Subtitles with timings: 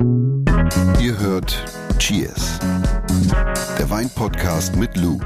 [0.00, 1.62] Ihr hört
[1.98, 2.58] Cheers,
[3.78, 5.20] der Weinpodcast mit Lou.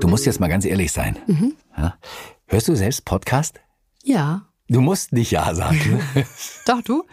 [0.00, 1.18] Du musst jetzt mal ganz ehrlich sein.
[1.76, 1.98] Ja?
[2.46, 3.60] Hörst du selbst Podcast?
[4.02, 4.48] Ja.
[4.68, 6.00] Du musst nicht Ja sagen.
[6.66, 7.04] Doch, du?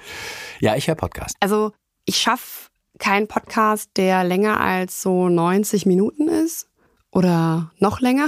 [0.61, 1.35] ja, ich höre Podcast.
[1.41, 1.73] Also,
[2.05, 2.69] ich schaffe
[2.99, 6.69] keinen Podcast, der länger als so 90 Minuten ist.
[7.13, 8.27] Oder noch länger.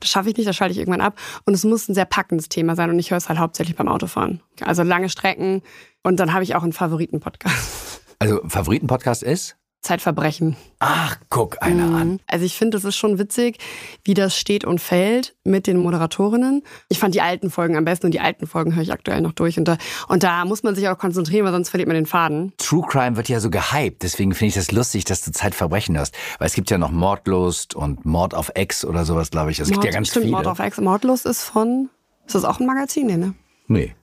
[0.00, 1.18] Das schaffe ich nicht, das schalte ich irgendwann ab.
[1.46, 2.90] Und es muss ein sehr packendes Thema sein.
[2.90, 4.42] Und ich höre es halt hauptsächlich beim Autofahren.
[4.60, 5.62] Also lange Strecken.
[6.02, 8.02] Und dann habe ich auch einen Favoriten-Podcast.
[8.18, 9.56] Also, Favoriten-Podcast ist?
[9.86, 10.56] Zeitverbrechen.
[10.80, 12.20] Ach, guck einer an.
[12.26, 13.58] Also ich finde, es ist schon witzig,
[14.04, 16.62] wie das steht und fällt mit den Moderatorinnen.
[16.88, 19.32] Ich fand die alten Folgen am besten und die alten Folgen höre ich aktuell noch
[19.32, 19.58] durch.
[19.58, 19.78] Und da,
[20.08, 22.52] und da muss man sich auch konzentrieren, weil sonst verliert man den Faden.
[22.58, 26.16] True Crime wird ja so gehypt, deswegen finde ich das lustig, dass du Zeitverbrechen hörst.
[26.38, 29.60] Weil es gibt ja noch Mordlust und Mord auf Ex oder sowas, glaube ich.
[29.60, 30.36] Es gibt ja ganz stimmt, viele.
[30.36, 30.78] Mord auf Ex.
[30.80, 31.90] Mordlust ist von.
[32.26, 33.06] Ist das auch ein Magazin?
[33.06, 33.34] Nee, ne?
[33.68, 33.94] Nee.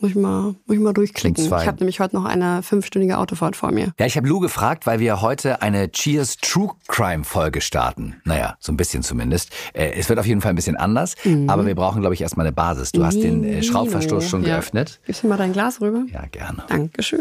[0.00, 1.44] Muss ich mal, muss ich mal durchklicken.
[1.44, 3.92] Ich habe nämlich heute noch eine fünfstündige Autofahrt vor mir.
[3.98, 8.14] Ja, ich habe Lou gefragt, weil wir heute eine Cheers True Crime Folge starten.
[8.24, 9.50] Naja, so ein bisschen zumindest.
[9.72, 11.16] Äh, es wird auf jeden Fall ein bisschen anders,
[11.48, 12.92] aber wir brauchen, glaube ich, erstmal eine Basis.
[12.92, 14.54] Du hast den äh, Schraubverstoß schon Ja.
[14.54, 15.00] geöffnet.
[15.04, 16.04] Gibst du mir mal dein Glas rüber?
[16.12, 16.62] Ja, gerne.
[16.68, 17.18] Dankeschön.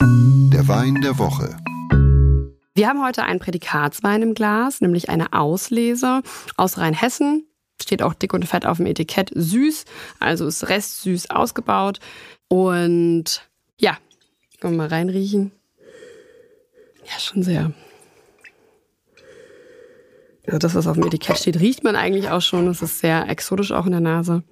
[0.00, 1.56] Der Wein der Woche.
[2.74, 6.22] Wir haben heute einen Prädikatswein im Glas, nämlich eine Auslese
[6.56, 7.46] aus Rheinhessen.
[7.82, 9.84] Steht auch dick und fett auf dem Etikett süß,
[10.20, 11.98] also ist restsüß ausgebaut.
[12.48, 13.98] Und ja,
[14.60, 15.52] können wir mal reinriechen.
[17.04, 17.72] Ja, schon sehr.
[20.46, 22.68] Also das, was auf dem Etikett steht, riecht man eigentlich auch schon.
[22.68, 24.42] Es ist sehr exotisch auch in der Nase.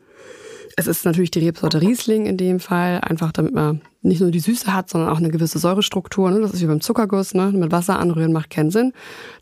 [0.77, 4.41] Es ist natürlich die Rebsorte Riesling in dem Fall, einfach damit man nicht nur die
[4.41, 6.31] Süße hat, sondern auch eine gewisse Säurestruktur.
[6.31, 6.41] Ne?
[6.41, 7.53] Das ist wie beim Zuckerguss, ne?
[7.53, 8.93] mit Wasser anrühren macht keinen Sinn.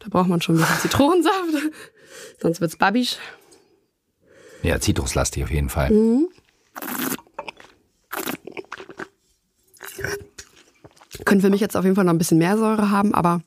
[0.01, 1.73] Da braucht man schon ein bisschen Zitronensaft,
[2.42, 3.17] sonst wird's babbisch.
[4.62, 5.89] Ja, zitruslastig auf jeden Fall.
[11.25, 13.42] Können für mich jetzt auf jeden Fall noch ein bisschen mehr Säure haben, aber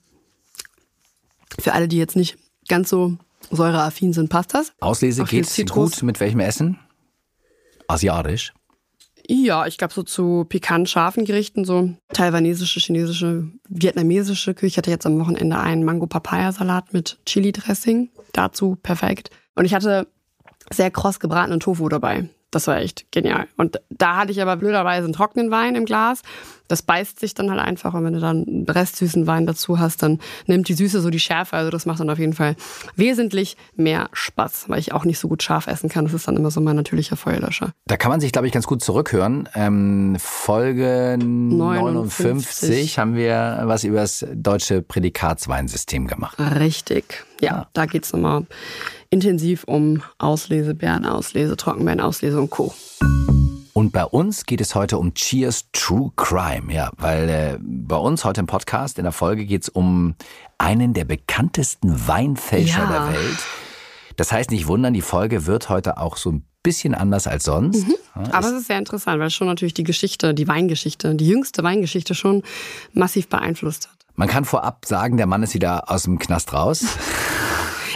[1.60, 2.38] für alle, die jetzt nicht
[2.68, 3.18] ganz so
[3.52, 4.74] säureaffin sind, passt das.
[4.80, 5.96] Auslese geht's Zitrus.
[5.96, 6.80] gut mit welchem Essen?
[7.88, 8.54] Asiatisch.
[9.28, 14.68] Ja, ich glaube so zu pikant scharfen Gerichten, so taiwanesische, chinesische, vietnamesische Küche.
[14.68, 18.10] Ich hatte jetzt am Wochenende einen Mango-Papaya-Salat mit Chili-Dressing.
[18.34, 19.30] Dazu perfekt.
[19.56, 20.08] Und ich hatte
[20.72, 22.30] sehr kross gebratenen Tofu dabei.
[22.54, 23.48] Das war echt genial.
[23.58, 26.22] Und da hatte ich aber blöderweise einen trockenen Wein im Glas.
[26.68, 27.96] Das beißt sich dann halt einfach.
[27.96, 31.20] Und wenn du dann einen restsüßen Wein dazu hast, dann nimmt die Süße so die
[31.20, 31.56] Schärfe.
[31.56, 32.56] Also das macht dann auf jeden Fall
[32.96, 36.06] wesentlich mehr Spaß, weil ich auch nicht so gut scharf essen kann.
[36.06, 37.74] Das ist dann immer so mein natürlicher Feuerlöscher.
[37.86, 39.50] Da kann man sich, glaube ich, ganz gut zurückhören.
[39.56, 46.38] Ähm, Folge 59 59 haben wir was über das deutsche Prädikatsweinsystem gemacht.
[46.40, 47.26] Richtig.
[47.42, 48.46] Ja, da geht's nochmal
[49.14, 52.74] intensiv um Auslese, Beerenauslese, Trockenbeerenauslese und Co.
[53.74, 58.26] Und bei uns geht es heute um Cheers True Crime, ja, weil äh, bei uns
[58.26, 60.16] heute im Podcast in der Folge geht es um
[60.58, 63.08] einen der bekanntesten Weinfälscher Ja.
[63.08, 63.38] der Welt.
[64.16, 67.86] Das heißt, nicht wundern, die Folge wird heute auch so ein bisschen anders als sonst.
[68.16, 71.62] Ja, Aber es ist sehr interessant, weil schon natürlich die Geschichte, die Weingeschichte, die jüngste
[71.64, 72.42] Weingeschichte schon
[72.94, 73.96] massiv beeinflusst hat.
[74.16, 76.84] Man kann vorab sagen, der Mann ist wieder aus dem Knast raus.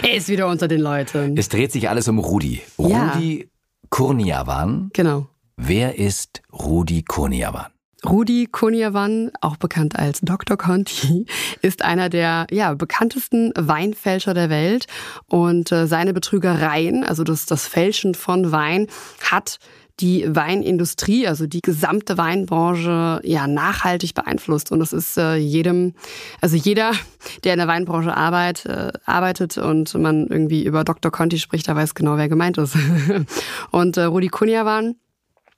[0.02, 1.36] Er ist wieder unter den Leuten.
[1.36, 2.62] Es dreht sich alles um Rudi.
[2.78, 3.12] Ja.
[3.12, 3.50] Rudi
[3.90, 4.90] Kurniawan.
[4.92, 5.28] Genau.
[5.56, 7.66] Wer ist Rudi Kurniawan?
[8.06, 10.56] Rudi Kunjavan, auch bekannt als Dr.
[10.56, 11.26] Conti,
[11.62, 14.86] ist einer der ja, bekanntesten Weinfälscher der Welt.
[15.26, 18.86] Und äh, seine Betrügereien, also das, das Fälschen von Wein,
[19.20, 19.58] hat
[20.00, 24.70] die Weinindustrie, also die gesamte Weinbranche, ja nachhaltig beeinflusst.
[24.70, 25.94] Und es ist äh, jedem,
[26.40, 26.92] also jeder,
[27.44, 31.10] der in der Weinbranche arbeit, äh, arbeitet und man irgendwie über Dr.
[31.10, 32.76] Conti spricht, der weiß genau, wer gemeint ist.
[33.70, 34.94] und äh, Rudi Kunjavan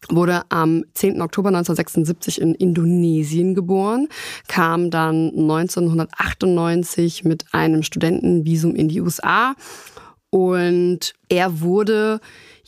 [0.09, 1.21] wurde am 10.
[1.21, 4.09] Oktober 1976 in Indonesien geboren,
[4.49, 9.55] kam dann 1998 mit einem Studentenvisum in die USA
[10.31, 12.21] und er wurde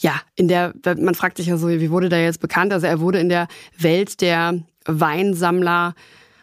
[0.03, 2.73] ja in der man fragt sich ja so, wie wurde der jetzt bekannt?
[2.73, 5.95] Also er wurde in der Welt der Weinsammler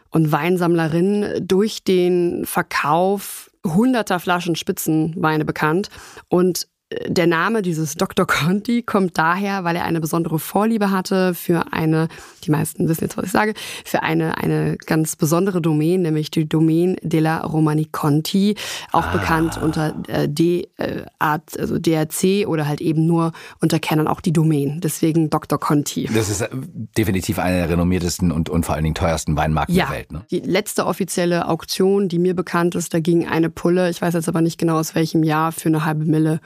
[0.10, 5.90] und Weinsammlerinnen durch den Verkauf hunderter Flaschen Spitzenweine bekannt
[6.30, 6.68] und
[7.08, 8.26] der Name dieses Dr.
[8.26, 12.08] Conti kommt daher, weil er eine besondere Vorliebe hatte für eine,
[12.44, 13.54] die meisten wissen jetzt, was ich sage,
[13.86, 18.56] für eine, eine ganz besondere Domain, nämlich die Domain della Romani Conti,
[18.92, 24.20] auch bekannt unter äh, D, äh, also DRC oder halt eben nur unter Kennern auch
[24.20, 24.82] die Domain.
[24.82, 25.60] Deswegen Dr.
[25.60, 26.10] Conti.
[26.12, 26.50] Das ist äh,
[26.98, 30.12] definitiv eine der renommiertesten und, und vor allen Dingen teuersten Weinmarken Ja, der Welt.
[30.12, 30.26] Ne?
[30.32, 34.28] die letzte offizielle Auktion, die mir bekannt ist, da ging eine Pulle, ich weiß jetzt
[34.28, 36.40] aber nicht genau aus welchem Jahr, für eine halbe Mille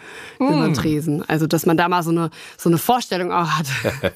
[0.48, 0.58] hm.
[0.58, 1.28] über den Tresen.
[1.28, 3.68] Also, dass man da mal so eine, so eine Vorstellung auch hat.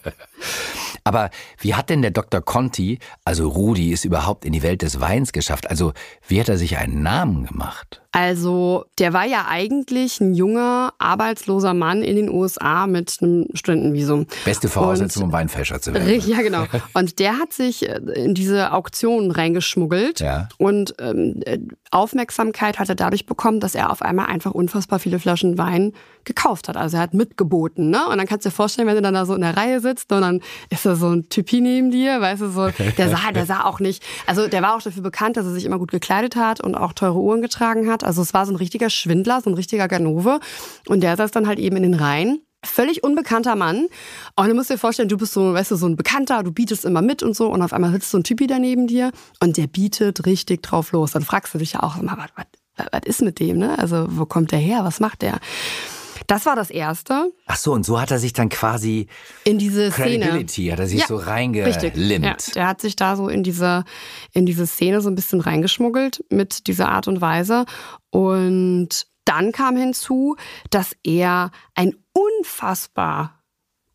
[1.03, 1.29] Aber
[1.59, 2.41] wie hat denn der Dr.
[2.41, 5.69] Conti, also Rudi, es überhaupt in die Welt des Weins geschafft?
[5.69, 5.93] Also,
[6.27, 8.01] wie hat er sich einen Namen gemacht?
[8.17, 14.25] Also, der war ja eigentlich ein junger, arbeitsloser Mann in den USA mit einem Studentenvisum.
[14.43, 16.19] Beste Voraussetzung, um Weinfälscher zu werden.
[16.25, 16.65] Ja, genau.
[16.95, 20.49] Und der hat sich äh, in diese Auktion reingeschmuggelt ja.
[20.57, 21.43] und ähm,
[21.91, 25.93] Aufmerksamkeit hat er dadurch bekommen, dass er auf einmal einfach unfassbar viele Flaschen Wein
[26.23, 26.75] gekauft hat.
[26.75, 28.07] Also er hat mitgeboten, ne?
[28.07, 30.11] Und dann kannst du dir vorstellen, wenn du dann da so in der Reihe sitzt
[30.11, 33.45] und dann ist da so ein Typi neben dir, weißt du, so, der sah, der
[33.45, 36.35] sah auch nicht, also der war auch dafür bekannt, dass er sich immer gut gekleidet
[36.35, 38.03] hat und auch teure Uhren getragen hat.
[38.07, 40.39] Also es war so ein richtiger Schwindler, so ein richtiger Ganove.
[40.87, 42.41] Und der saß dann halt eben in den Reihen.
[42.65, 43.87] Völlig unbekannter Mann.
[44.35, 46.85] Und du musst dir vorstellen, du bist so, weißt du, so ein Bekannter, du bietest
[46.85, 47.49] immer mit und so.
[47.49, 49.11] Und auf einmal sitzt so ein Typi daneben dir
[49.41, 51.11] und der bietet richtig drauf los.
[51.11, 53.77] Dann fragst du dich ja auch immer, was, was, was ist mit dem, ne?
[53.77, 54.83] Also, wo kommt der her?
[54.83, 55.39] Was macht der?
[56.25, 57.31] Das war das Erste.
[57.45, 59.07] Ach so, und so hat er sich dann quasi
[59.43, 60.71] in diese Credibility, Szene.
[60.71, 62.23] hat er sich ja, so reingelimmt.
[62.23, 63.83] Ja, der hat sich da so in diese,
[64.33, 67.65] in diese Szene so ein bisschen reingeschmuggelt mit dieser Art und Weise.
[68.09, 70.35] Und dann kam hinzu,
[70.69, 73.37] dass er ein unfassbar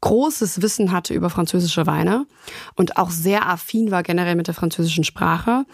[0.02, 2.26] großes Wissen hatte über französische Weine
[2.74, 5.64] und auch sehr affin war generell mit der französischen Sprache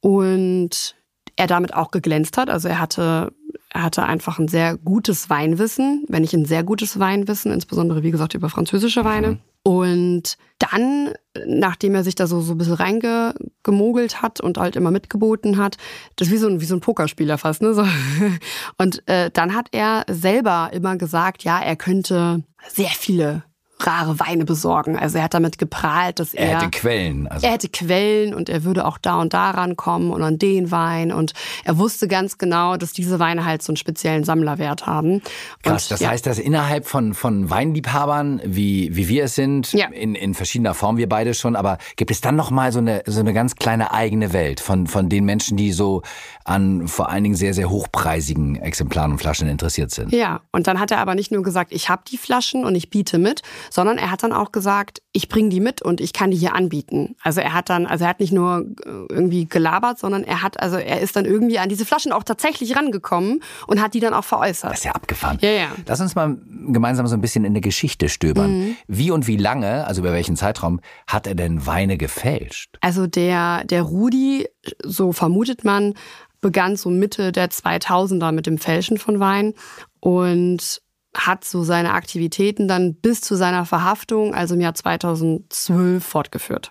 [0.00, 0.94] und
[1.36, 2.50] er damit auch geglänzt hat.
[2.50, 3.32] Also er hatte
[3.74, 8.10] er hatte einfach ein sehr gutes Weinwissen, wenn nicht ein sehr gutes Weinwissen, insbesondere wie
[8.10, 9.28] gesagt über französische Weine.
[9.28, 9.38] Mhm.
[9.64, 11.12] Und dann,
[11.46, 15.78] nachdem er sich da so, so ein bisschen reingemogelt hat und halt immer mitgeboten hat,
[16.16, 17.72] das ist wie so ein, wie so ein Pokerspieler fast, ne?
[17.72, 17.86] So.
[18.78, 23.44] Und äh, dann hat er selber immer gesagt, ja, er könnte sehr viele
[23.86, 24.96] rare Weine besorgen.
[24.96, 26.48] Also er hat damit geprahlt, dass er...
[26.48, 27.26] Er hätte Quellen.
[27.28, 27.46] Also.
[27.46, 31.12] Er hätte Quellen und er würde auch da und da rankommen und an den Wein.
[31.12, 31.32] Und
[31.64, 35.22] er wusste ganz genau, dass diese Weine halt so einen speziellen Sammlerwert haben.
[35.62, 36.10] Krass, und, das ja.
[36.10, 39.86] heißt, dass innerhalb von, von Weinliebhabern, wie, wie wir es sind, ja.
[39.86, 43.20] in, in verschiedener Form, wir beide schon, aber gibt es dann nochmal so eine, so
[43.20, 46.02] eine ganz kleine eigene Welt von, von den Menschen, die so
[46.44, 50.12] an vor allen Dingen sehr, sehr hochpreisigen Exemplaren und Flaschen interessiert sind?
[50.12, 52.90] Ja, und dann hat er aber nicht nur gesagt, ich habe die Flaschen und ich
[52.90, 56.30] biete mit, sondern er hat dann auch gesagt, ich bringe die mit und ich kann
[56.30, 57.16] die hier anbieten.
[57.22, 60.60] Also er hat dann, also er hat nicht nur äh, irgendwie gelabert, sondern er hat,
[60.60, 64.12] also er ist dann irgendwie an diese Flaschen auch tatsächlich rangekommen und hat die dann
[64.12, 64.72] auch veräußert.
[64.72, 65.38] Das ist ja abgefahren.
[65.40, 65.68] Ja, ja.
[65.86, 66.36] Lass uns mal
[66.68, 68.58] gemeinsam so ein bisschen in der Geschichte stöbern.
[68.58, 68.76] Mhm.
[68.88, 72.76] Wie und wie lange, also über welchen Zeitraum, hat er denn Weine gefälscht?
[72.82, 74.48] Also der, der Rudi,
[74.84, 75.94] so vermutet man,
[76.42, 79.54] begann so Mitte der 2000er mit dem Fälschen von Wein
[80.00, 80.81] und
[81.14, 86.70] hat so seine Aktivitäten dann bis zu seiner Verhaftung, also im Jahr 2012, fortgeführt.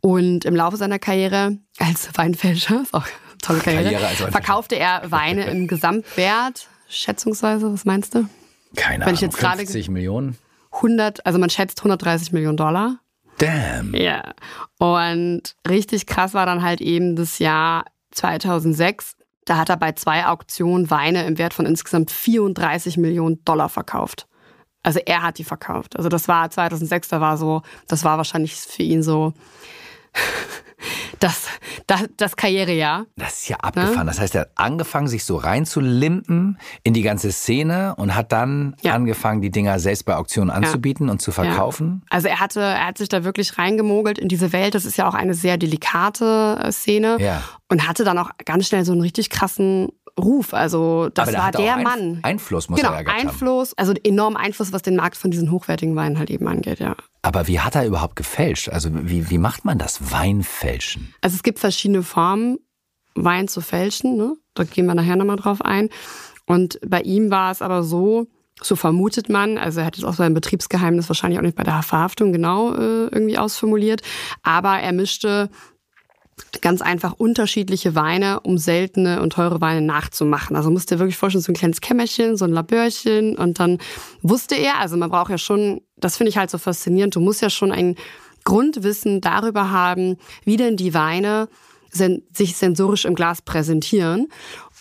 [0.00, 5.10] Und im Laufe seiner Karriere als Weinfälscher, ist auch eine tolle Karriere, Karriere verkaufte er
[5.10, 8.28] Weine im Gesamtwert, schätzungsweise, was meinst du?
[8.76, 10.38] Keine Wenn ich jetzt 50 Millionen?
[10.72, 12.98] 100, also man schätzt 130 Millionen Dollar.
[13.38, 13.94] Damn.
[13.94, 14.34] Ja.
[14.78, 20.26] Und richtig krass war dann halt eben das Jahr 2006, da hat er bei zwei
[20.26, 24.26] Auktionen Weine im Wert von insgesamt 34 Millionen Dollar verkauft.
[24.82, 25.96] Also er hat die verkauft.
[25.96, 29.32] Also das war 2006, da war so, das war wahrscheinlich für ihn so
[31.18, 31.46] das,
[31.86, 33.06] das, das Karrierejahr.
[33.16, 33.94] Das ist ja abgefahren.
[33.96, 34.04] Ja?
[34.04, 38.76] Das heißt, er hat angefangen, sich so reinzulimpen in die ganze Szene und hat dann
[38.82, 38.94] ja.
[38.94, 41.12] angefangen, die Dinger selbst bei Auktionen anzubieten ja.
[41.12, 42.02] und zu verkaufen.
[42.10, 44.74] Also er hatte, er hat sich da wirklich reingemogelt in diese Welt.
[44.74, 47.16] Das ist ja auch eine sehr delikate äh, Szene.
[47.20, 47.42] Ja.
[47.68, 49.88] Und hatte dann auch ganz schnell so einen richtig krassen
[50.18, 50.54] Ruf.
[50.54, 52.20] Also das Aber war der Einf Mann.
[52.22, 53.78] Einfluss muss genau, er ja Einfluss, haben.
[53.78, 56.96] also enormen Einfluss, was den Markt von diesen hochwertigen Weinen halt eben angeht, ja.
[57.22, 58.68] Aber wie hat er überhaupt gefälscht?
[58.68, 61.14] Also wie, wie macht man das Weinfälschen?
[61.20, 62.58] Also es gibt verschiedene Formen,
[63.14, 64.16] Wein zu fälschen.
[64.16, 64.36] Ne?
[64.54, 65.88] Da gehen wir nachher nochmal drauf ein.
[66.46, 68.26] Und bei ihm war es aber so,
[68.60, 71.82] so vermutet man, also er hat jetzt auch sein Betriebsgeheimnis wahrscheinlich auch nicht bei der
[71.82, 74.02] Verhaftung genau äh, irgendwie ausformuliert,
[74.42, 75.50] aber er mischte
[76.60, 80.56] ganz einfach unterschiedliche Weine, um seltene und teure Weine nachzumachen.
[80.56, 83.78] Also musste er wirklich vorstellen, so ein kleines Kämmerchen, so ein Labörchen und dann
[84.22, 87.42] wusste er, also man braucht ja schon, das finde ich halt so faszinierend, du musst
[87.42, 87.96] ja schon ein
[88.44, 91.48] Grundwissen darüber haben, wie denn die Weine
[91.92, 94.28] sich sensorisch im Glas präsentieren.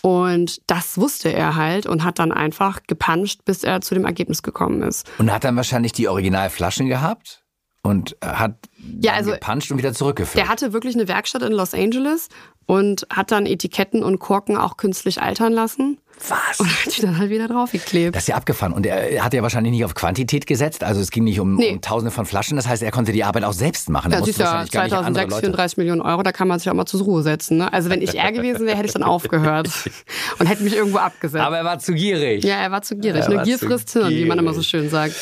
[0.02, 4.42] Und das wusste er halt und hat dann einfach gepanscht, bis er zu dem Ergebnis
[4.42, 5.06] gekommen ist.
[5.20, 7.41] Und hat dann wahrscheinlich die Originalflaschen gehabt?
[7.84, 8.56] Und hat
[9.02, 10.38] ja, also, gepanscht und wieder zurückgeführt.
[10.38, 12.30] Der hatte wirklich eine Werkstatt in Los Angeles
[12.66, 16.00] und hat dann Etiketten und Korken auch künstlich altern lassen.
[16.28, 16.60] Was?
[16.60, 18.16] Und hat die dann halt wieder draufgeklebt.
[18.16, 18.74] Das ist ja abgefahren.
[18.74, 20.84] Und er hat ja wahrscheinlich nicht auf Quantität gesetzt.
[20.84, 21.72] Also es ging nicht um, nee.
[21.72, 22.56] um Tausende von Flaschen.
[22.56, 24.12] Das heißt, er konnte die Arbeit auch selbst machen.
[24.12, 26.24] Ja, das ist ja 2006, 34 Millionen Euro.
[26.24, 27.58] Da kann man sich auch mal zur Ruhe setzen.
[27.58, 27.72] Ne?
[27.74, 29.70] Also wenn ich er gewesen wäre, hätte ich dann aufgehört
[30.40, 31.44] und hätte mich irgendwo abgesetzt.
[31.44, 32.44] Aber er war zu gierig.
[32.44, 33.26] Ja, er war zu gierig.
[33.26, 35.16] Eine Gier frisst Hirn, wie man immer so schön sagt.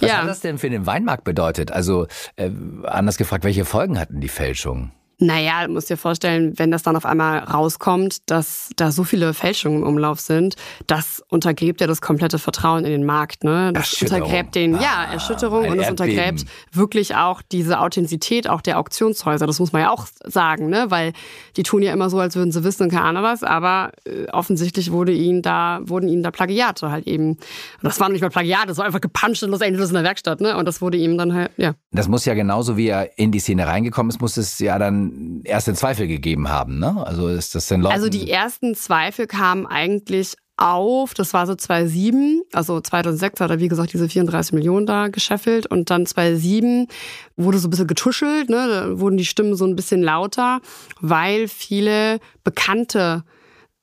[0.00, 0.18] Was ja.
[0.18, 1.72] hat das denn für den Weinmarkt bedeutet?
[1.72, 2.06] Also
[2.36, 2.50] äh,
[2.84, 4.92] anders gefragt, welche Folgen hatten die Fälschungen?
[5.22, 9.34] Naja, du musst dir vorstellen, wenn das dann auf einmal rauskommt, dass da so viele
[9.34, 10.56] Fälschungen im Umlauf sind,
[10.88, 13.44] das untergräbt ja das komplette Vertrauen in den Markt.
[13.44, 13.72] Ne?
[13.72, 18.80] Das untergräbt den, ja, ah, Erschütterung und es untergräbt wirklich auch diese Authentizität auch der
[18.80, 19.46] Auktionshäuser.
[19.46, 20.86] Das muss man ja auch sagen, ne?
[20.88, 21.12] weil
[21.56, 24.26] die tun ja immer so, als würden sie wissen und keine Ahnung was, aber äh,
[24.32, 27.38] offensichtlich wurde ihnen da, wurden ihnen da Plagiate halt eben.
[27.80, 30.40] Das war nicht mal Plagiat, das war einfach gepuncht in Los Angeles in der Werkstatt,
[30.40, 30.56] ne?
[30.56, 31.74] Und das wurde ihm dann halt, ja.
[31.92, 35.11] Das muss ja genauso wie er in die Szene reingekommen ist, muss es ja dann
[35.44, 37.06] erste Zweifel gegeben haben, ne?
[37.06, 41.54] Also ist das denn Leuten Also die ersten Zweifel kamen eigentlich auf, das war so
[41.54, 46.88] 2007, also 2006 hat er wie gesagt diese 34 Millionen da gescheffelt und dann 2007
[47.36, 48.68] wurde so ein bisschen getuschelt, ne?
[48.68, 50.60] da wurden die Stimmen so ein bisschen lauter,
[51.00, 53.24] weil viele bekannte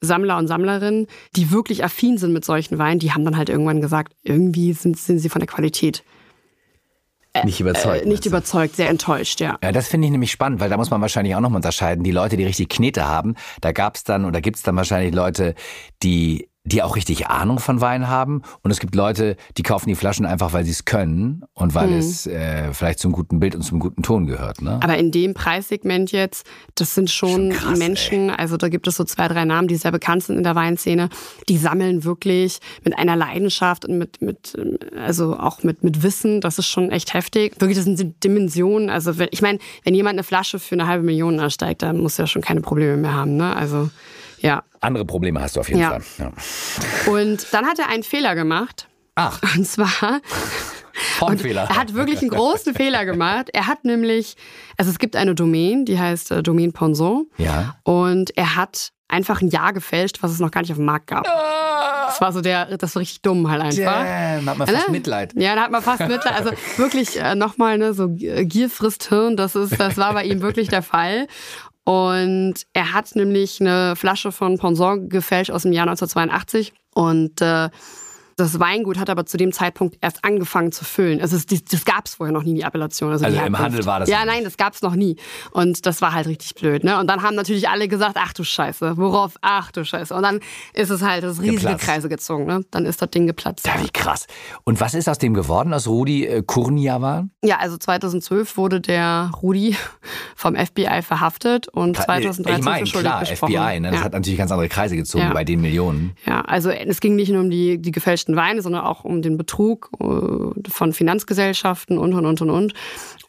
[0.02, 3.82] Sammler und Sammlerinnen, die wirklich affin sind mit solchen Weinen, die haben dann halt irgendwann
[3.82, 6.04] gesagt, irgendwie sind, sind sie von der Qualität
[7.44, 8.06] nicht überzeugt.
[8.06, 9.58] Äh, nicht überzeugt, sehr enttäuscht, ja.
[9.64, 12.04] Ja, das finde ich nämlich spannend, weil da muss man wahrscheinlich auch noch mal unterscheiden.
[12.04, 15.14] Die Leute, die richtig Knete haben, da gab es dann oder gibt es dann wahrscheinlich
[15.14, 15.56] Leute,
[16.04, 18.42] die die auch richtig Ahnung von Wein haben.
[18.64, 21.88] Und es gibt Leute, die kaufen die Flaschen einfach, weil sie es können und weil
[21.88, 21.98] mhm.
[21.98, 24.62] es äh, vielleicht zum guten Bild und zum guten Ton gehört.
[24.62, 24.80] Ne?
[24.84, 28.36] Aber in dem Preissegment jetzt, das sind schon, schon krass, Menschen, ey.
[28.36, 31.10] also da gibt es so zwei, drei Namen, die sehr bekannt sind in der Weinszene,
[31.48, 34.58] die sammeln wirklich mit einer Leidenschaft und mit, mit
[34.98, 36.42] also auch mit, mit Wissen.
[36.42, 37.56] Das ist schon echt heftig.
[37.60, 38.90] Wirklich, das sind Dimensionen.
[38.90, 42.28] Also ich meine, wenn jemand eine Flasche für eine halbe Million ersteigt, dann muss er
[42.28, 43.38] schon keine Probleme mehr haben.
[43.38, 43.56] Ne?
[43.56, 43.90] Also
[44.42, 44.64] ja.
[44.82, 45.90] Andere Probleme hast du auf jeden ja.
[45.90, 46.02] Fall.
[46.18, 47.12] Ja.
[47.12, 48.88] Und dann hat er einen Fehler gemacht.
[49.16, 49.42] Ach.
[49.56, 50.22] Und zwar.
[51.18, 51.68] Formfehler.
[51.70, 53.50] Er hat wirklich einen großen Fehler gemacht.
[53.54, 54.36] Er hat nämlich,
[54.78, 57.28] also es gibt eine Domain, die heißt äh, Domain Ponson.
[57.38, 57.76] Ja.
[57.84, 61.08] Und er hat einfach ein Jahr gefälscht, was es noch gar nicht auf dem Markt
[61.08, 61.24] gab.
[61.24, 64.04] Das war so der, das war richtig dumm halt einfach.
[64.04, 64.92] Damn, hat man fast ne?
[64.92, 65.34] Mitleid.
[65.36, 66.34] Ja, da hat man fast Mitleid.
[66.34, 70.42] Also wirklich äh, nochmal, ne, so Gier frisst Hirn, das ist, das war bei ihm
[70.42, 71.28] wirklich der Fall.
[71.90, 77.72] Und er hat nämlich eine Flasche von Ponsor gefälscht aus dem Jahr 1982 und äh,
[78.40, 81.22] das Weingut hat aber zu dem Zeitpunkt erst angefangen zu füllen.
[81.22, 83.12] Also das, das gab es vorher noch nie, die Appellation.
[83.12, 85.18] Also, also die im Handel war das Ja, nein, das gab es noch nie.
[85.52, 86.84] Und das war halt richtig blöd.
[86.84, 87.00] Ne?
[87.00, 90.14] Und dann haben natürlich alle gesagt, ach du Scheiße, worauf, ach du Scheiße.
[90.14, 90.40] Und dann
[90.74, 91.84] ist es halt das riesige geplatzt.
[91.86, 92.46] Kreise gezogen.
[92.46, 92.66] Ne?
[92.72, 93.68] Dann ist das Ding geplatzt.
[93.68, 94.28] Ja, wie krass.
[94.64, 97.32] Und was ist aus dem geworden, aus Rudi äh, Kurniawan?
[97.44, 99.76] Ja, also 2012 wurde der Rudi
[100.36, 103.54] vom FBI verhaftet und 2013 ich mein, für klar, gesprochen.
[103.54, 103.92] FBI, ne?
[103.92, 104.06] das ja.
[104.06, 105.34] hat natürlich ganz andere Kreise gezogen ja.
[105.34, 106.16] bei den Millionen.
[106.26, 109.38] Ja, also es ging nicht nur um die, die gefälschten Weine, sondern auch um den
[109.38, 112.74] Betrug äh, von Finanzgesellschaften und und und und und.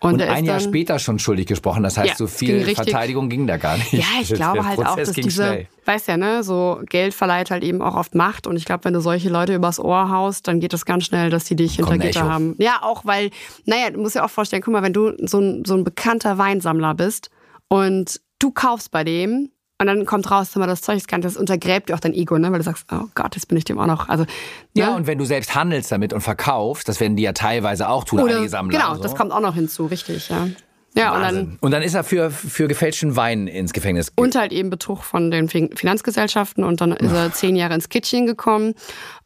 [0.03, 1.83] Und, und ein Jahr dann, später schon schuldig gesprochen.
[1.83, 3.93] Das heißt, ja, so viel ging Verteidigung ging da gar nicht.
[3.93, 5.67] Ja, ich glaube halt auch, dass diese, schnell.
[5.85, 8.47] weißt ja, ne, so Geld verleiht halt eben auch oft Macht.
[8.47, 11.29] Und ich glaube, wenn du solche Leute übers Ohr haust, dann geht das ganz schnell,
[11.29, 12.55] dass die dich hinter Gitter haben.
[12.59, 13.31] Ja, auch weil,
[13.67, 16.39] naja, du musst dir auch vorstellen, guck mal, wenn du so ein, so ein bekannter
[16.39, 17.29] Weinsammler bist
[17.69, 19.51] und du kaufst bei dem
[19.81, 22.53] und dann kommt raus, mal das Zeug das untergräbt dir auch dein Ego, ne?
[22.53, 24.11] weil du sagst, oh Gott, jetzt bin ich dem auch noch.
[24.11, 24.31] Also, ne?
[24.75, 28.05] Ja, und wenn du selbst handelst damit und verkaufst, das werden die ja teilweise auch
[28.05, 28.35] tun, Oder.
[28.79, 29.03] Genau, so.
[29.03, 30.49] das kommt auch noch hinzu, richtig, ja.
[30.95, 34.11] Ja, und dann, und dann ist er für, für gefälschten Wein ins Gefängnis.
[34.17, 38.27] Und halt eben Betrug von den Finanzgesellschaften und dann ist er zehn Jahre ins Kitchen
[38.27, 38.75] gekommen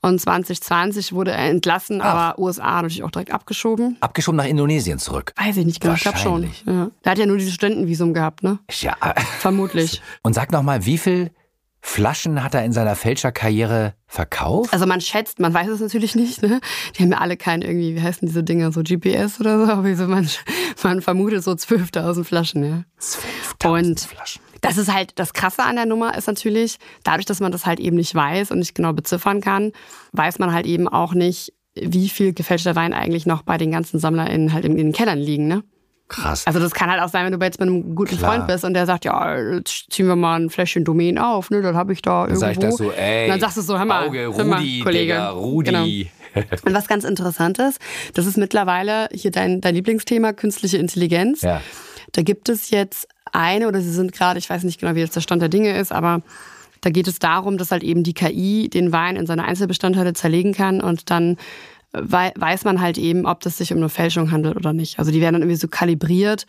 [0.02, 2.14] und 2020 wurde er entlassen, Ach.
[2.14, 3.97] aber USA natürlich auch direkt abgeschoben.
[4.00, 5.33] Abgeschoben nach Indonesien zurück?
[5.37, 6.50] Weiß ich nicht genau, ich glaube schon.
[6.66, 6.90] Ja.
[7.04, 8.59] Der hat ja nur dieses Studentenvisum gehabt, ne?
[8.80, 8.97] Ja.
[9.38, 10.02] Vermutlich.
[10.23, 11.30] Und sag nochmal, wie viel
[11.87, 14.73] Flaschen hat er in seiner Fälscherkarriere verkauft?
[14.73, 16.43] Also man schätzt, man weiß es natürlich nicht.
[16.43, 16.61] Ne?
[16.97, 19.71] Die haben ja alle kein irgendwie, wie heißen diese Dinger, so GPS oder so.
[19.71, 20.26] Aber so man,
[20.83, 22.85] man vermutet so 12.000 Flaschen, ja.
[23.61, 24.43] 12.000 Flaschen.
[24.62, 27.79] Das ist halt das Krasse an der Nummer ist natürlich, dadurch, dass man das halt
[27.79, 29.73] eben nicht weiß und nicht genau beziffern kann,
[30.12, 34.00] weiß man halt eben auch nicht, wie viel gefälschter Wein eigentlich noch bei den ganzen
[34.00, 35.62] SammlerInnen halt in den Kellern liegen, ne?
[36.09, 36.47] Krass.
[36.47, 38.33] Also das kann halt auch sein, wenn du jetzt mit einem guten Klar.
[38.33, 41.63] Freund bist und der sagt, ja, jetzt ziehen wir mal ein Fläschchen Domain auf, ne,
[41.63, 42.41] dann habe ich da irgendwo.
[42.41, 44.45] Dann sag ich das so, ey, und dann sagst du so, hör mal, Auge, hör
[44.45, 45.13] mal Rudi, Kollege.
[45.13, 45.71] Digga, Rudi.
[45.71, 46.11] Genau.
[46.65, 47.79] Und was ganz interessant ist,
[48.15, 51.43] das ist mittlerweile hier dein, dein Lieblingsthema, künstliche Intelligenz.
[51.43, 51.61] Ja.
[52.11, 55.15] Da gibt es jetzt eine, oder sie sind gerade, ich weiß nicht genau, wie jetzt
[55.15, 56.23] der Stand der Dinge ist, aber
[56.81, 60.53] da geht es darum, dass halt eben die KI den Wein in seine Einzelbestandteile zerlegen
[60.53, 61.37] kann und dann
[61.95, 64.99] weiß man halt eben, ob das sich um eine Fälschung handelt oder nicht.
[64.99, 66.47] Also die werden dann irgendwie so kalibriert.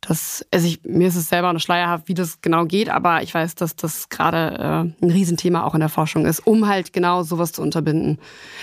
[0.00, 3.34] Das, also ich, mir ist es selber eine Schleierhaft, wie das genau geht, aber ich
[3.34, 7.24] weiß, dass das gerade äh, ein Riesenthema auch in der Forschung ist, um halt genau
[7.24, 8.18] sowas zu unterbinden.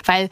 [0.05, 0.29] Weil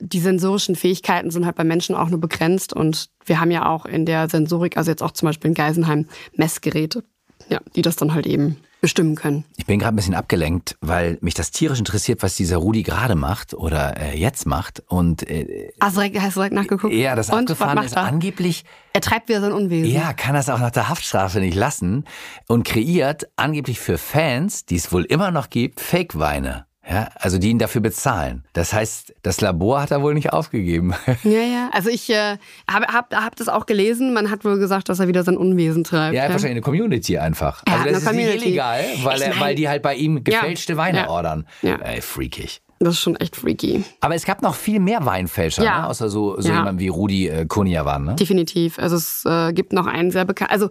[0.00, 3.84] die sensorischen Fähigkeiten sind halt bei Menschen auch nur begrenzt und wir haben ja auch
[3.84, 7.04] in der Sensorik, also jetzt auch zum Beispiel in Geisenheim, Messgeräte,
[7.48, 9.44] ja, die das dann halt eben bestimmen können.
[9.56, 13.14] Ich bin gerade ein bisschen abgelenkt, weil mich das tierisch interessiert, was dieser Rudi gerade
[13.14, 14.82] macht oder äh, jetzt macht.
[14.86, 16.92] Und äh, hast, du direkt, hast du direkt nachgeguckt?
[16.94, 18.04] Ja, das Und, abgefahren ist er?
[18.04, 18.64] angeblich.
[18.92, 19.90] Er treibt wieder sein Unwesen.
[19.90, 22.04] Ja, kann das auch nach der Haftstrafe nicht lassen
[22.48, 26.65] und kreiert angeblich für Fans, die es wohl immer noch gibt, Fake-Weine.
[26.88, 28.44] Ja, also die ihn dafür bezahlen.
[28.52, 30.94] Das heißt, das Labor hat er wohl nicht aufgegeben.
[31.24, 31.70] Ja, ja.
[31.72, 32.36] Also ich äh,
[32.70, 34.12] habe hab, hab das auch gelesen.
[34.12, 36.14] Man hat wohl gesagt, dass er wieder sein Unwesen treibt.
[36.14, 36.30] Ja, ja.
[36.30, 37.62] wahrscheinlich eine Community einfach.
[37.66, 38.34] Ja, also das ist Community.
[38.34, 40.78] nicht illegal, weil, er, weil die halt bei ihm gefälschte ja.
[40.78, 41.46] Weine ordern.
[41.62, 41.76] Ja.
[41.76, 42.60] Ey, freakig.
[42.78, 43.84] Das ist schon echt freaky.
[44.00, 45.80] Aber es gab noch viel mehr Weinfälscher, ja.
[45.80, 45.86] ne?
[45.88, 46.56] außer so, so ja.
[46.56, 48.04] jemand wie Rudi äh, Koniawan.
[48.04, 48.14] Ne?
[48.16, 48.78] Definitiv.
[48.78, 50.52] Also es äh, gibt noch einen sehr bekannten.
[50.52, 50.68] Also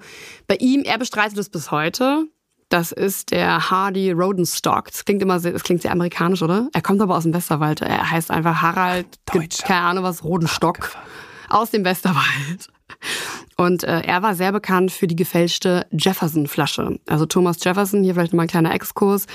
[0.48, 2.28] bei ihm, er bestreitet es bis heute.
[2.70, 4.92] Das ist der Hardy Rodenstock.
[4.92, 6.70] Das klingt immer sehr, das klingt sehr amerikanisch, oder?
[6.74, 7.82] Er kommt aber aus dem Westerwald.
[7.82, 9.20] Er heißt einfach Harald,
[9.64, 10.92] keine Ahnung was, Rodenstock.
[11.50, 12.70] Aus dem Westerwald.
[13.58, 17.00] Und äh, er war sehr bekannt für die gefälschte Jefferson-Flasche.
[17.08, 19.28] Also Thomas Jefferson, hier vielleicht nochmal ein kleiner Exkurs.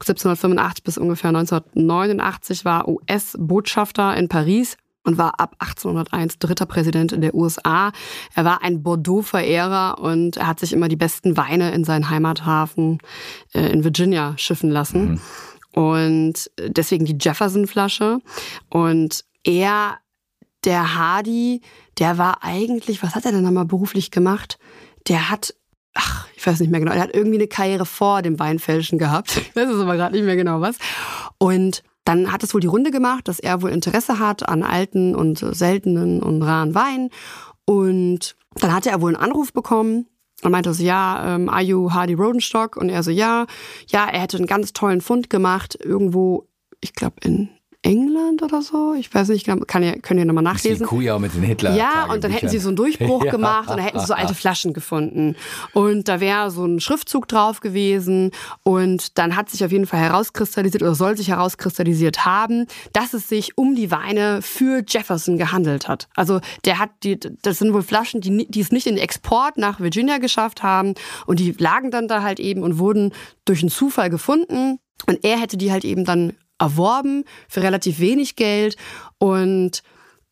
[0.00, 4.76] 1785 bis ungefähr 1989 war US-Botschafter in Paris
[5.06, 7.92] und war ab 1801 dritter Präsident in der USA.
[8.34, 12.98] Er war ein Bordeaux-Verehrer und er hat sich immer die besten Weine in seinen Heimathafen
[13.54, 15.12] äh, in Virginia schiffen lassen.
[15.12, 15.20] Mhm.
[15.72, 18.18] Und deswegen die Jefferson-Flasche.
[18.68, 19.98] Und er,
[20.64, 21.60] der Hardy,
[21.98, 24.58] der war eigentlich, was hat er denn nochmal beruflich gemacht?
[25.06, 25.54] Der hat
[25.98, 29.38] ach, ich weiß nicht mehr genau, er hat irgendwie eine Karriere vor dem Weinfälschen gehabt.
[29.38, 30.76] Ich weiß es aber gerade nicht mehr genau was.
[31.38, 35.14] Und dann hat es wohl die Runde gemacht, dass er wohl Interesse hat an alten
[35.14, 37.10] und seltenen und raren Weinen.
[37.64, 40.06] Und dann hatte er wohl einen Anruf bekommen
[40.42, 42.76] und meinte so, ja, ähm, are you Hardy Rodenstock?
[42.76, 43.46] Und er so, ja,
[43.88, 46.48] ja, er hätte einen ganz tollen Fund gemacht, irgendwo,
[46.80, 47.48] ich glaube in
[47.86, 48.94] England oder so.
[48.94, 50.78] Ich weiß nicht, genau, kann ihr, könnt ihr nochmal nachlesen.
[50.78, 51.74] Die Kuh mit den Hitler.
[51.76, 53.30] Ja, und dann hätten sie so einen Durchbruch ja.
[53.30, 55.36] gemacht und dann hätten sie so alte Flaschen gefunden.
[55.72, 58.32] Und da wäre so ein Schriftzug drauf gewesen.
[58.64, 63.28] Und dann hat sich auf jeden Fall herauskristallisiert oder soll sich herauskristallisiert haben, dass es
[63.28, 66.08] sich um die Weine für Jefferson gehandelt hat.
[66.16, 69.78] Also der hat die, das sind wohl Flaschen, die, die es nicht in Export nach
[69.78, 70.94] Virginia geschafft haben.
[71.26, 73.12] Und die lagen dann da halt eben und wurden
[73.44, 74.80] durch einen Zufall gefunden.
[75.06, 78.76] Und er hätte die halt eben dann erworben für relativ wenig Geld
[79.18, 79.82] und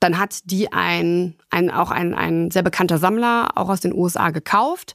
[0.00, 4.30] dann hat die ein, ein auch ein, ein sehr bekannter Sammler auch aus den USA
[4.30, 4.94] gekauft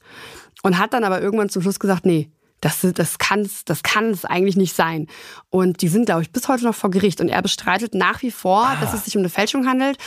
[0.62, 4.24] und hat dann aber irgendwann zum Schluss gesagt, nee, das, das kann es das kann's
[4.24, 5.06] eigentlich nicht sein.
[5.48, 7.20] Und die sind, glaube ich, bis heute noch vor Gericht.
[7.20, 8.76] Und er bestreitet nach wie vor, ah.
[8.80, 9.98] dass es sich um eine Fälschung handelt.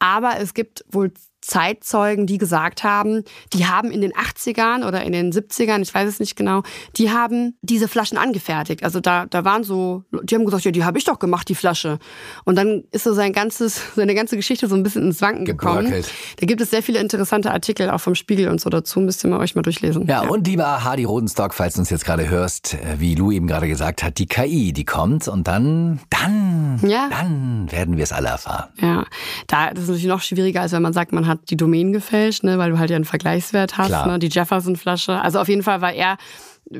[0.00, 1.12] Aber es gibt wohl
[1.48, 6.06] Zeitzeugen, die gesagt haben, die haben in den 80ern oder in den 70ern, ich weiß
[6.06, 6.62] es nicht genau,
[6.96, 8.84] die haben diese Flaschen angefertigt.
[8.84, 11.54] Also da, da waren so, die haben gesagt, ja, die habe ich doch gemacht, die
[11.54, 11.98] Flasche.
[12.44, 15.92] Und dann ist so sein ganzes, seine ganze Geschichte so ein bisschen ins Wanken gekommen.
[16.38, 19.30] Da gibt es sehr viele interessante Artikel auch vom Spiegel und so dazu, müsst ihr
[19.30, 20.06] mal euch mal durchlesen.
[20.06, 20.28] Ja, ja.
[20.28, 23.68] und lieber Hardy Rodenstock, falls du uns jetzt gerade hörst, äh, wie Lou eben gerade
[23.68, 27.08] gesagt hat, die KI, die kommt und dann, dann, ja.
[27.08, 28.68] dann werden wir es alle erfahren.
[28.80, 29.06] Ja,
[29.46, 32.44] da, das ist natürlich noch schwieriger, als wenn man sagt, man hat die Domain gefälscht,
[32.44, 35.20] ne, weil du halt ja einen Vergleichswert hast, ne, die Jefferson-Flasche.
[35.20, 36.16] Also auf jeden Fall war er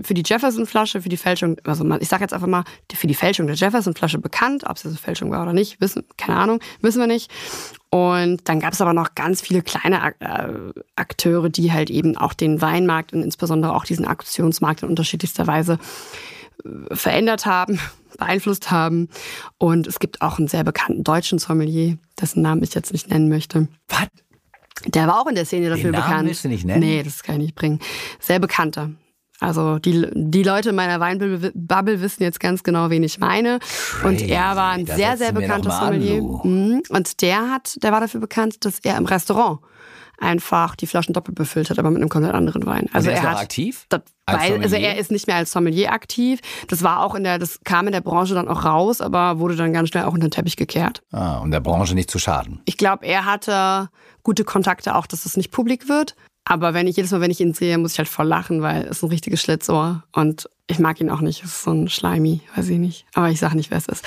[0.02, 3.46] für die Jefferson-Flasche, für die Fälschung, also ich sage jetzt einfach mal, für die Fälschung
[3.46, 7.06] der Jefferson-Flasche bekannt, ob es eine Fälschung war oder nicht, wissen, keine Ahnung, wissen wir
[7.06, 7.30] nicht.
[7.90, 12.34] Und dann gab es aber noch ganz viele kleine äh, Akteure, die halt eben auch
[12.34, 15.78] den Weinmarkt und insbesondere auch diesen Auktionsmarkt in unterschiedlichster Weise
[16.64, 17.80] äh, verändert haben,
[18.18, 19.08] beeinflusst haben.
[19.56, 23.30] Und es gibt auch einen sehr bekannten deutschen Sommelier, dessen Namen ich jetzt nicht nennen
[23.30, 23.68] möchte.
[23.88, 24.08] Was?
[24.86, 26.28] Der war auch in der Szene dafür Den Namen bekannt.
[26.28, 26.80] Willst du nicht nennen?
[26.80, 27.80] Nee, das kann ich nicht bringen.
[28.20, 28.90] Sehr bekannter.
[29.40, 33.60] Also die, die Leute in meiner Weinbubble wissen jetzt ganz genau, wen ich meine.
[34.02, 36.18] Und er war ein sehr, sehr bekannter Sommelier.
[36.18, 36.82] An, mhm.
[36.88, 39.60] und der hat, der war dafür bekannt, dass er im Restaurant
[40.20, 42.88] einfach die Flaschen doppelt befüllt hat, aber mit einem komplett anderen Wein.
[42.92, 43.86] Also er ist er hat aktiv?
[43.88, 46.40] Das, weil, also er ist nicht mehr als Sommelier aktiv.
[46.68, 49.56] Das war auch in der, das kam in der Branche dann auch raus, aber wurde
[49.56, 51.02] dann ganz schnell auch unter den Teppich gekehrt.
[51.12, 52.60] Ah, um der Branche nicht zu schaden.
[52.64, 53.90] Ich glaube, er hatte
[54.22, 56.14] gute Kontakte auch, dass es nicht publik wird.
[56.44, 58.84] Aber wenn ich jedes Mal, wenn ich ihn sehe, muss ich halt voll lachen, weil
[58.84, 61.44] es ist ein richtiges Schlitzohr und ich mag ihn auch nicht.
[61.44, 63.06] Es ist so ein Schleimi, weiß ich nicht.
[63.14, 64.04] Aber ich sage nicht, wer es ist.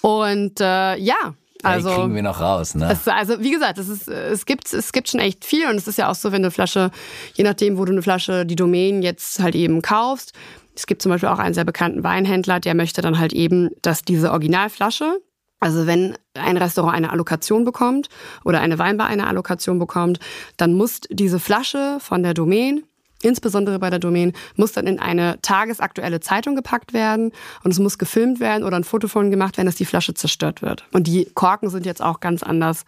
[0.00, 2.90] Und äh, ja, also ja, kriegen wir noch raus, ne?
[2.92, 5.86] Es, also wie gesagt, es, ist, es, gibt, es gibt schon echt viel und es
[5.86, 6.90] ist ja auch so, wenn du eine Flasche,
[7.34, 10.32] je nachdem, wo du eine Flasche, die Domain jetzt halt eben kaufst.
[10.74, 14.02] Es gibt zum Beispiel auch einen sehr bekannten Weinhändler, der möchte dann halt eben, dass
[14.02, 15.18] diese Originalflasche,
[15.60, 18.08] Also wenn ein Restaurant eine Allokation bekommt
[18.44, 20.18] oder eine Weinbar eine Allokation bekommt,
[20.56, 22.82] dann muss diese Flasche von der Domain
[23.22, 27.32] insbesondere bei der Domain, muss dann in eine tagesaktuelle Zeitung gepackt werden
[27.64, 30.62] und es muss gefilmt werden oder ein Foto von gemacht werden, dass die Flasche zerstört
[30.62, 30.84] wird.
[30.92, 32.84] Und die Korken sind jetzt auch ganz anders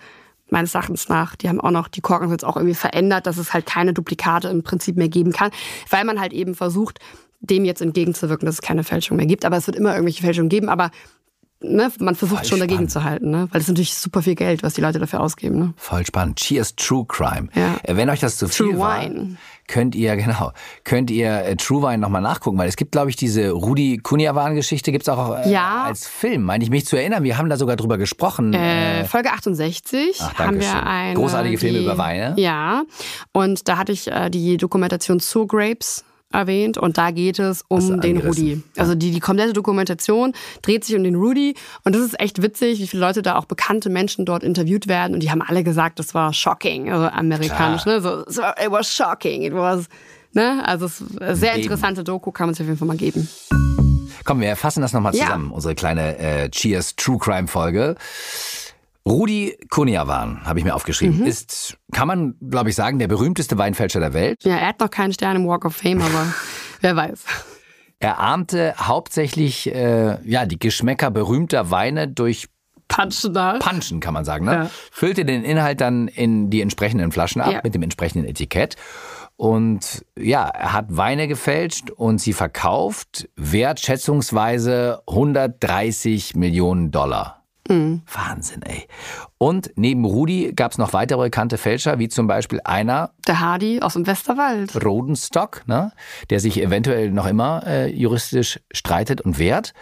[0.51, 1.37] meines Erachtens nach.
[1.37, 4.49] Die haben auch noch, die Korken jetzt auch irgendwie verändert, dass es halt keine Duplikate
[4.49, 5.51] im Prinzip mehr geben kann,
[5.91, 6.99] weil man halt eben versucht,
[7.41, 9.45] dem jetzt entgegenzuwirken, dass es keine Fälschung mehr gibt.
[9.45, 10.69] Aber es wird immer irgendwelche Fälschungen geben.
[10.69, 10.91] Aber
[11.61, 12.73] ne, man versucht Voll schon spannend.
[12.73, 13.49] dagegen zu halten, ne?
[13.51, 15.59] weil es natürlich super viel Geld, was die Leute dafür ausgeben.
[15.59, 15.75] Ne?
[15.77, 16.37] Voll spannend.
[16.37, 17.49] Cheers True Crime.
[17.55, 17.77] Ja.
[17.83, 19.37] Äh, wenn euch das zu viel True war, Wine.
[19.67, 20.53] könnt ihr genau,
[20.85, 24.93] könnt ihr äh, True Wine nochmal nachgucken, weil es gibt, glaube ich, diese Rudi Kunjawan-Geschichte
[24.93, 25.85] gibt's auch äh, ja.
[25.85, 27.25] als Film, meine ich mich zu erinnern.
[27.25, 28.53] Wir haben da sogar drüber gesprochen.
[28.53, 32.35] Äh, Folge 68 Ach, haben wir eine großartige Filme über Weine.
[32.39, 32.83] Ja,
[33.33, 38.01] und da hatte ich äh, die Dokumentation Sour Grapes erwähnt und da geht es um
[38.01, 38.63] den Rudi.
[38.77, 42.81] Also die, die komplette Dokumentation dreht sich um den Rudi und das ist echt witzig,
[42.81, 45.99] wie viele Leute da auch bekannte Menschen dort interviewt werden und die haben alle gesagt,
[45.99, 48.01] das war shocking, also amerikanisch, ne?
[48.01, 49.87] So, so, it was shocking, it was,
[50.33, 50.63] ne?
[50.67, 51.03] Also es
[51.39, 53.29] sehr interessante Doku, kann man sich auf jeden Fall mal geben.
[54.25, 55.55] Komm, wir fassen das nochmal zusammen, ja.
[55.55, 57.97] unsere kleine äh, Cheers True Crime Folge.
[59.07, 61.27] Rudi Kuniawan, habe ich mir aufgeschrieben, mhm.
[61.27, 64.43] ist, kann man, glaube ich, sagen, der berühmteste Weinfälscher der Welt.
[64.45, 66.35] Ja, er hat noch keinen Stern im Walk of Fame, aber
[66.81, 67.25] wer weiß.
[67.99, 72.49] Er ahmte hauptsächlich äh, ja, die Geschmäcker berühmter Weine durch
[72.89, 73.35] Punchen.
[73.61, 74.53] Punchen kann man sagen, ne?
[74.53, 74.71] Ja.
[74.91, 77.61] Füllte den Inhalt dann in die entsprechenden Flaschen ab ja.
[77.65, 78.77] mit dem entsprechenden Etikett.
[79.37, 87.44] Und ja, er hat Weine gefälscht und sie verkauft, wertschätzungsweise 130 Millionen Dollar.
[87.69, 88.03] Mhm.
[88.13, 88.87] Wahnsinn, ey.
[89.39, 93.13] Und neben Rudi gab es noch weitere bekannte Fälscher, wie zum Beispiel einer.
[93.27, 94.85] Der Hardy aus dem Westerwald.
[94.85, 95.93] Rodenstock, ne?
[96.31, 99.73] der sich eventuell noch immer äh, juristisch streitet und wehrt.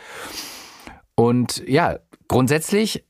[1.14, 3.04] Und ja, grundsätzlich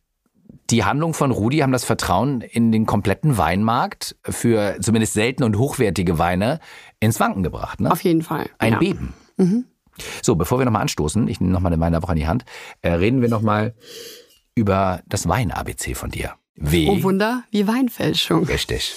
[0.70, 5.58] die Handlung von Rudi haben das Vertrauen in den kompletten Weinmarkt für zumindest seltene und
[5.58, 6.60] hochwertige Weine
[6.98, 7.80] ins Wanken gebracht.
[7.80, 7.90] Ne?
[7.90, 8.48] Auf jeden Fall.
[8.58, 8.78] Ein ja.
[8.78, 9.14] Beben.
[9.36, 9.66] Mhm.
[10.22, 12.44] So, bevor wir nochmal anstoßen, ich nehme nochmal den Wein Woche in die Hand,
[12.80, 13.74] äh, reden wir nochmal
[14.54, 16.34] über das Wein-ABC von dir.
[16.56, 16.88] W.
[16.90, 18.44] Oh Wunder, wie Weinfälschung.
[18.44, 18.94] Richtig.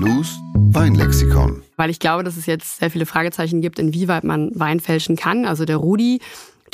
[0.00, 1.62] Luz Weinlexikon.
[1.76, 5.46] Weil ich glaube, dass es jetzt sehr viele Fragezeichen gibt, inwieweit man Wein fälschen kann.
[5.46, 6.20] Also der Rudi,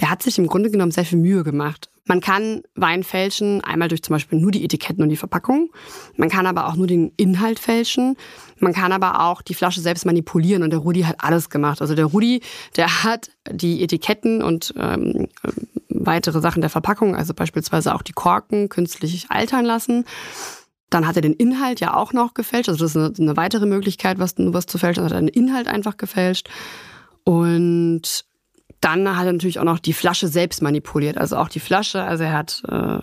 [0.00, 1.89] der hat sich im Grunde genommen sehr viel Mühe gemacht.
[2.06, 5.70] Man kann Wein fälschen, einmal durch zum Beispiel nur die Etiketten und die Verpackung.
[6.16, 8.16] Man kann aber auch nur den Inhalt fälschen.
[8.58, 11.80] Man kann aber auch die Flasche selbst manipulieren und der Rudi hat alles gemacht.
[11.80, 12.40] Also der Rudi,
[12.76, 15.28] der hat die Etiketten und ähm,
[15.88, 20.04] weitere Sachen der Verpackung, also beispielsweise auch die Korken, künstlich altern lassen.
[20.88, 22.68] Dann hat er den Inhalt ja auch noch gefälscht.
[22.68, 25.04] Also das ist eine, eine weitere Möglichkeit, was, was zu fälschen.
[25.04, 26.48] Also hat er den Inhalt einfach gefälscht.
[27.24, 28.24] Und
[28.80, 31.18] dann hat er natürlich auch noch die Flasche selbst manipuliert.
[31.18, 32.02] Also auch die Flasche.
[32.02, 32.98] Also er hat äh,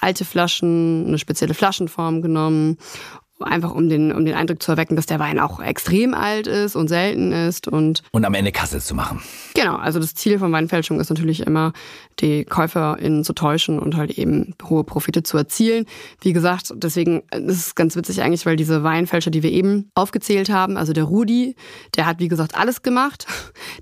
[0.00, 2.78] alte Flaschen, eine spezielle Flaschenform genommen
[3.40, 6.76] einfach um den, um den Eindruck zu erwecken, dass der Wein auch extrem alt ist
[6.76, 9.20] und selten ist und und am Ende Kasse zu machen.
[9.54, 11.72] Genau, also das Ziel von Weinfälschung ist natürlich immer,
[12.20, 15.86] die KäuferInnen zu täuschen und halt eben hohe Profite zu erzielen.
[16.20, 20.50] Wie gesagt, deswegen ist es ganz witzig eigentlich, weil diese Weinfälscher, die wir eben aufgezählt
[20.50, 21.56] haben, also der Rudi,
[21.96, 23.26] der hat wie gesagt alles gemacht.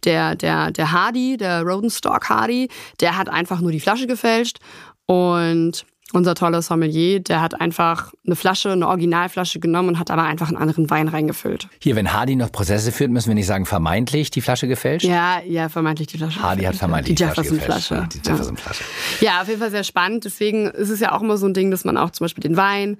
[0.04, 2.68] Der, der, der Hardy, der Rodenstock Hardy,
[3.00, 4.58] der hat einfach nur die Flasche gefälscht
[5.06, 10.24] und unser toller Sommelier, der hat einfach eine Flasche, eine Originalflasche genommen und hat aber
[10.24, 11.68] einfach einen anderen Wein reingefüllt.
[11.80, 15.06] Hier, wenn Hardy noch Prozesse führt, müssen wir nicht sagen, vermeintlich die Flasche gefälscht?
[15.06, 16.42] Ja, ja, vermeintlich die Flasche.
[16.42, 18.08] Hardy hat vermeintlich die, die Jefferson-Flasche.
[18.12, 18.84] Die Jefferson-Flasche.
[19.20, 20.24] Ja, auf jeden Fall sehr spannend.
[20.24, 22.56] Deswegen ist es ja auch immer so ein Ding, dass man auch zum Beispiel den
[22.56, 22.98] Wein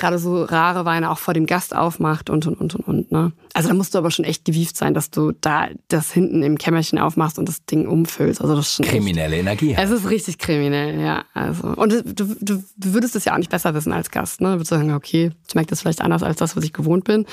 [0.00, 3.12] gerade so rare Weine auch vor dem Gast aufmacht und und und und und.
[3.12, 3.32] Ne?
[3.54, 6.58] Also da musst du aber schon echt gewieft sein, dass du da das hinten im
[6.58, 8.40] Kämmerchen aufmachst und das Ding umfüllst.
[8.40, 9.76] Also das ist schon kriminelle echt, Energie.
[9.78, 11.24] Es ist richtig kriminell, ja.
[11.34, 14.40] Also und du, du, du würdest es ja auch nicht besser wissen als Gast.
[14.40, 14.48] Ne?
[14.48, 17.26] Du würdest sagen, okay, schmeckt das vielleicht anders als das, was ich gewohnt bin.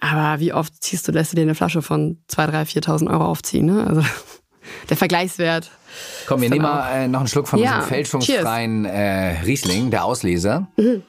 [0.00, 3.24] Aber wie oft ziehst du, lässt du dir eine Flasche von 2.000, 3.000, 4.000 Euro
[3.24, 3.66] aufziehen?
[3.66, 3.84] Ne?
[3.84, 4.02] Also
[4.88, 5.70] der Vergleichswert.
[6.26, 10.04] Komm, wir nehmen mal äh, noch einen Schluck von ja, unserem fälschungsfreien äh, Riesling, der
[10.04, 10.68] Ausleser.
[10.76, 11.02] Mhm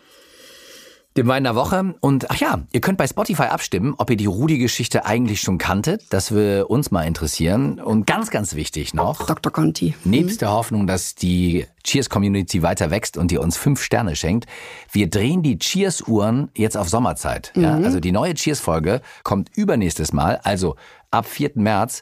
[1.19, 1.95] dem Wein der Woche.
[1.99, 6.03] Und ach ja, ihr könnt bei Spotify abstimmen, ob ihr die Rudi-Geschichte eigentlich schon kanntet.
[6.11, 7.79] Das würde uns mal interessieren.
[7.79, 9.25] Und ganz, ganz wichtig noch.
[9.25, 9.51] Dr.
[9.51, 9.95] Conti.
[10.05, 10.39] Nebst mhm.
[10.39, 14.45] der Hoffnung, dass die Cheers-Community weiter wächst und ihr uns fünf Sterne schenkt.
[14.91, 17.51] Wir drehen die Cheers-Uhren jetzt auf Sommerzeit.
[17.55, 17.63] Mhm.
[17.63, 20.75] Ja, also die neue Cheers-Folge kommt übernächstes Mal, also
[21.11, 21.51] ab 4.
[21.55, 22.01] März.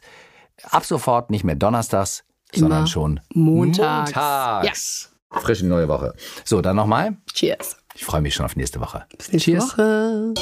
[0.62, 4.12] Ab sofort nicht mehr donnerstags, Immer sondern schon montags.
[4.12, 5.10] montags.
[5.32, 5.40] Ja.
[5.40, 6.14] Frische neue Woche.
[6.44, 7.16] So, dann nochmal.
[7.32, 7.76] Cheers.
[7.98, 9.04] Ich freue mich schon auf nächste Woche.
[9.16, 9.76] Bis nächste Cheers.
[9.76, 10.34] Woche.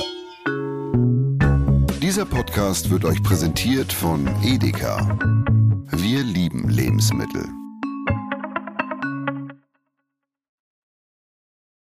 [2.02, 5.18] Dieser Podcast wird euch präsentiert von Edeka.
[5.90, 7.48] Wir lieben Lebensmittel.